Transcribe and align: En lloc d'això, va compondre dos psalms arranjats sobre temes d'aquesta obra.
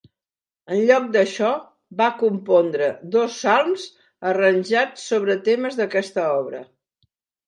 En 0.75 0.79
lloc 0.91 1.03
d'això, 1.15 1.49
va 1.99 2.07
compondre 2.21 2.87
dos 3.15 3.35
psalms 3.41 3.83
arranjats 4.31 5.05
sobre 5.11 5.37
temes 5.49 5.79
d'aquesta 5.81 6.25
obra. 6.39 6.63